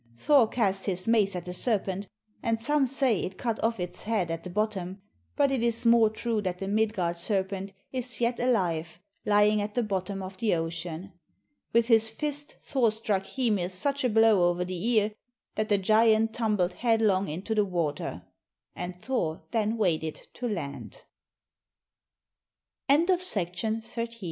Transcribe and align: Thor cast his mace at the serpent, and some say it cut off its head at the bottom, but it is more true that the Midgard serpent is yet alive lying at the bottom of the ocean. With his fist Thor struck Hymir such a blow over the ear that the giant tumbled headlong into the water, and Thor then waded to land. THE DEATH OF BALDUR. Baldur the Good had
Thor 0.15 0.47
cast 0.47 0.87
his 0.87 1.07
mace 1.07 1.35
at 1.35 1.45
the 1.45 1.53
serpent, 1.53 2.07
and 2.41 2.59
some 2.59 2.87
say 2.87 3.19
it 3.19 3.37
cut 3.37 3.63
off 3.63 3.79
its 3.79 4.01
head 4.01 4.31
at 4.31 4.43
the 4.43 4.49
bottom, 4.49 4.99
but 5.35 5.51
it 5.51 5.61
is 5.61 5.85
more 5.85 6.09
true 6.09 6.41
that 6.41 6.57
the 6.57 6.67
Midgard 6.67 7.17
serpent 7.17 7.71
is 7.91 8.19
yet 8.19 8.39
alive 8.39 8.97
lying 9.27 9.61
at 9.61 9.75
the 9.75 9.83
bottom 9.83 10.23
of 10.23 10.37
the 10.37 10.55
ocean. 10.55 11.13
With 11.71 11.85
his 11.85 12.09
fist 12.09 12.55
Thor 12.63 12.89
struck 12.91 13.27
Hymir 13.27 13.69
such 13.69 14.03
a 14.03 14.09
blow 14.09 14.49
over 14.49 14.65
the 14.65 14.87
ear 14.87 15.13
that 15.53 15.69
the 15.69 15.77
giant 15.77 16.33
tumbled 16.33 16.73
headlong 16.73 17.27
into 17.27 17.53
the 17.53 17.63
water, 17.63 18.23
and 18.75 18.99
Thor 18.99 19.43
then 19.51 19.77
waded 19.77 20.15
to 20.33 20.47
land. 20.47 21.03
THE 22.89 22.95
DEATH 22.97 23.01
OF 23.01 23.07
BALDUR. 23.07 23.07
Baldur 23.07 23.81
the 23.81 23.95
Good 23.97 24.13
had 24.13 24.13